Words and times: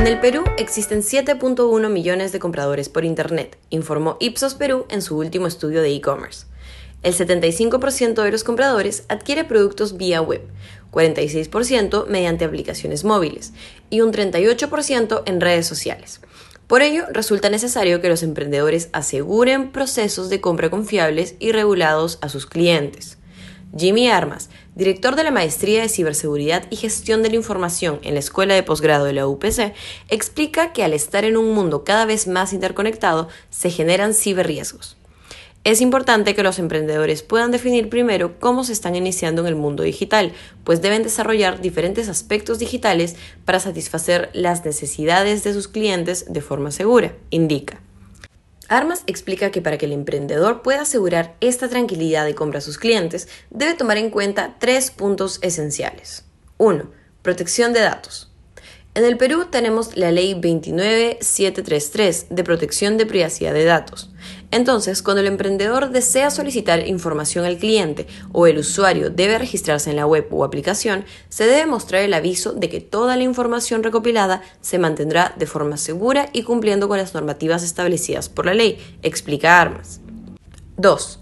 En 0.00 0.06
el 0.06 0.18
Perú 0.18 0.44
existen 0.56 1.02
7.1 1.02 1.90
millones 1.90 2.32
de 2.32 2.38
compradores 2.38 2.88
por 2.88 3.04
Internet, 3.04 3.58
informó 3.68 4.16
Ipsos 4.18 4.54
Perú 4.54 4.86
en 4.88 5.02
su 5.02 5.18
último 5.18 5.46
estudio 5.46 5.82
de 5.82 5.94
e-commerce. 5.94 6.46
El 7.02 7.12
75% 7.12 8.22
de 8.22 8.32
los 8.32 8.42
compradores 8.42 9.04
adquiere 9.08 9.44
productos 9.44 9.98
vía 9.98 10.22
web, 10.22 10.40
46% 10.90 12.06
mediante 12.06 12.46
aplicaciones 12.46 13.04
móviles 13.04 13.52
y 13.90 14.00
un 14.00 14.10
38% 14.10 15.22
en 15.26 15.38
redes 15.38 15.66
sociales. 15.66 16.22
Por 16.66 16.80
ello, 16.80 17.04
resulta 17.12 17.50
necesario 17.50 18.00
que 18.00 18.08
los 18.08 18.22
emprendedores 18.22 18.88
aseguren 18.94 19.70
procesos 19.70 20.30
de 20.30 20.40
compra 20.40 20.70
confiables 20.70 21.34
y 21.40 21.52
regulados 21.52 22.18
a 22.22 22.30
sus 22.30 22.46
clientes. 22.46 23.18
Jimmy 23.76 24.08
Armas, 24.08 24.48
director 24.80 25.14
de 25.14 25.24
la 25.24 25.30
Maestría 25.30 25.82
de 25.82 25.90
Ciberseguridad 25.90 26.64
y 26.70 26.76
Gestión 26.76 27.22
de 27.22 27.28
la 27.28 27.36
Información 27.36 28.00
en 28.02 28.14
la 28.14 28.20
Escuela 28.20 28.54
de 28.54 28.62
Posgrado 28.62 29.04
de 29.04 29.12
la 29.12 29.26
UPC, 29.26 29.74
explica 30.08 30.72
que 30.72 30.82
al 30.82 30.94
estar 30.94 31.26
en 31.26 31.36
un 31.36 31.52
mundo 31.52 31.84
cada 31.84 32.06
vez 32.06 32.26
más 32.26 32.54
interconectado, 32.54 33.28
se 33.50 33.68
generan 33.68 34.14
ciberriesgos. 34.14 34.96
Es 35.64 35.82
importante 35.82 36.34
que 36.34 36.42
los 36.42 36.58
emprendedores 36.58 37.22
puedan 37.22 37.50
definir 37.50 37.90
primero 37.90 38.40
cómo 38.40 38.64
se 38.64 38.72
están 38.72 38.96
iniciando 38.96 39.42
en 39.42 39.48
el 39.48 39.54
mundo 39.54 39.82
digital, 39.82 40.32
pues 40.64 40.80
deben 40.80 41.02
desarrollar 41.02 41.60
diferentes 41.60 42.08
aspectos 42.08 42.58
digitales 42.58 43.16
para 43.44 43.60
satisfacer 43.60 44.30
las 44.32 44.64
necesidades 44.64 45.44
de 45.44 45.52
sus 45.52 45.68
clientes 45.68 46.24
de 46.32 46.40
forma 46.40 46.70
segura, 46.70 47.14
indica. 47.28 47.82
Armas 48.70 49.02
explica 49.08 49.50
que 49.50 49.60
para 49.60 49.78
que 49.78 49.86
el 49.86 49.92
emprendedor 49.92 50.62
pueda 50.62 50.82
asegurar 50.82 51.34
esta 51.40 51.68
tranquilidad 51.68 52.24
de 52.24 52.36
compra 52.36 52.60
a 52.60 52.62
sus 52.62 52.78
clientes, 52.78 53.26
debe 53.50 53.74
tomar 53.74 53.98
en 53.98 54.10
cuenta 54.10 54.58
tres 54.60 54.92
puntos 54.92 55.40
esenciales. 55.42 56.24
1. 56.58 56.88
Protección 57.20 57.72
de 57.72 57.80
datos. 57.80 58.29
En 58.92 59.04
el 59.04 59.16
Perú 59.16 59.46
tenemos 59.48 59.96
la 59.96 60.10
Ley 60.10 60.34
29733 60.34 62.26
de 62.28 62.42
protección 62.42 62.98
de 62.98 63.06
privacidad 63.06 63.54
de 63.54 63.64
datos. 63.64 64.10
Entonces, 64.50 65.00
cuando 65.00 65.20
el 65.20 65.28
emprendedor 65.28 65.90
desea 65.90 66.28
solicitar 66.28 66.84
información 66.88 67.44
al 67.44 67.56
cliente 67.56 68.08
o 68.32 68.48
el 68.48 68.58
usuario 68.58 69.08
debe 69.08 69.38
registrarse 69.38 69.90
en 69.90 69.96
la 69.96 70.06
web 70.06 70.26
o 70.32 70.42
aplicación, 70.42 71.04
se 71.28 71.46
debe 71.46 71.66
mostrar 71.66 72.02
el 72.02 72.14
aviso 72.14 72.52
de 72.52 72.68
que 72.68 72.80
toda 72.80 73.16
la 73.16 73.22
información 73.22 73.84
recopilada 73.84 74.42
se 74.60 74.80
mantendrá 74.80 75.34
de 75.36 75.46
forma 75.46 75.76
segura 75.76 76.28
y 76.32 76.42
cumpliendo 76.42 76.88
con 76.88 76.98
las 76.98 77.14
normativas 77.14 77.62
establecidas 77.62 78.28
por 78.28 78.46
la 78.46 78.54
ley, 78.54 78.76
explica 79.02 79.60
Armas. 79.60 80.00
2. 80.78 81.20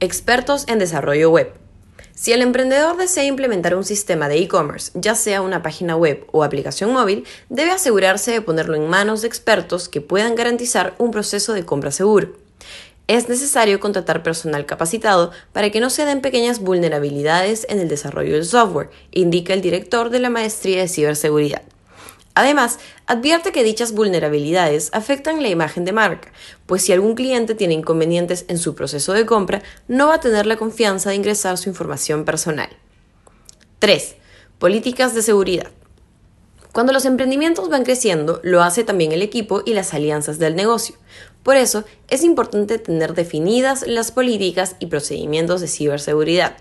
Expertos 0.00 0.64
en 0.66 0.80
desarrollo 0.80 1.30
web. 1.30 1.67
Si 2.20 2.32
el 2.32 2.42
emprendedor 2.42 2.96
desea 2.96 3.22
implementar 3.22 3.76
un 3.76 3.84
sistema 3.84 4.28
de 4.28 4.38
e-commerce, 4.38 4.90
ya 4.94 5.14
sea 5.14 5.40
una 5.40 5.62
página 5.62 5.94
web 5.94 6.26
o 6.32 6.42
aplicación 6.42 6.92
móvil, 6.92 7.24
debe 7.48 7.70
asegurarse 7.70 8.32
de 8.32 8.40
ponerlo 8.40 8.74
en 8.74 8.88
manos 8.88 9.22
de 9.22 9.28
expertos 9.28 9.88
que 9.88 10.00
puedan 10.00 10.34
garantizar 10.34 10.96
un 10.98 11.12
proceso 11.12 11.52
de 11.52 11.64
compra 11.64 11.92
seguro. 11.92 12.32
Es 13.06 13.28
necesario 13.28 13.78
contratar 13.78 14.24
personal 14.24 14.66
capacitado 14.66 15.30
para 15.52 15.70
que 15.70 15.78
no 15.78 15.90
se 15.90 16.06
den 16.06 16.20
pequeñas 16.20 16.58
vulnerabilidades 16.58 17.64
en 17.70 17.78
el 17.78 17.88
desarrollo 17.88 18.32
del 18.32 18.44
software, 18.44 18.90
indica 19.12 19.54
el 19.54 19.60
director 19.60 20.10
de 20.10 20.18
la 20.18 20.28
Maestría 20.28 20.80
de 20.80 20.88
Ciberseguridad. 20.88 21.62
Además, 22.38 22.78
advierte 23.08 23.50
que 23.50 23.64
dichas 23.64 23.90
vulnerabilidades 23.90 24.90
afectan 24.92 25.42
la 25.42 25.48
imagen 25.48 25.84
de 25.84 25.90
marca, 25.90 26.30
pues 26.66 26.82
si 26.82 26.92
algún 26.92 27.16
cliente 27.16 27.56
tiene 27.56 27.74
inconvenientes 27.74 28.44
en 28.46 28.58
su 28.58 28.76
proceso 28.76 29.12
de 29.12 29.26
compra, 29.26 29.60
no 29.88 30.06
va 30.06 30.14
a 30.14 30.20
tener 30.20 30.46
la 30.46 30.56
confianza 30.56 31.10
de 31.10 31.16
ingresar 31.16 31.58
su 31.58 31.68
información 31.68 32.24
personal. 32.24 32.68
3. 33.80 34.14
Políticas 34.60 35.16
de 35.16 35.22
seguridad. 35.22 35.72
Cuando 36.70 36.92
los 36.92 37.06
emprendimientos 37.06 37.68
van 37.70 37.82
creciendo, 37.82 38.38
lo 38.44 38.62
hace 38.62 38.84
también 38.84 39.10
el 39.10 39.22
equipo 39.22 39.62
y 39.66 39.74
las 39.74 39.92
alianzas 39.92 40.38
del 40.38 40.54
negocio. 40.54 40.94
Por 41.42 41.56
eso, 41.56 41.82
es 42.08 42.22
importante 42.22 42.78
tener 42.78 43.14
definidas 43.14 43.84
las 43.84 44.12
políticas 44.12 44.76
y 44.78 44.86
procedimientos 44.86 45.60
de 45.60 45.66
ciberseguridad. 45.66 46.56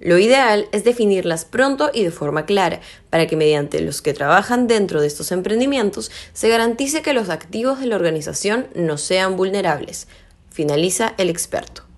Lo 0.00 0.18
ideal 0.18 0.66
es 0.72 0.82
definirlas 0.82 1.44
pronto 1.44 1.90
y 1.92 2.02
de 2.02 2.10
forma 2.10 2.46
clara, 2.46 2.80
para 3.10 3.26
que 3.26 3.36
mediante 3.36 3.80
los 3.82 4.00
que 4.00 4.14
trabajan 4.14 4.66
dentro 4.66 5.00
de 5.02 5.06
estos 5.06 5.30
emprendimientos 5.30 6.10
se 6.32 6.48
garantice 6.48 7.02
que 7.02 7.12
los 7.12 7.28
activos 7.28 7.80
de 7.80 7.86
la 7.86 7.96
organización 7.96 8.68
no 8.74 8.96
sean 8.96 9.36
vulnerables, 9.36 10.08
finaliza 10.50 11.12
el 11.18 11.28
experto. 11.28 11.89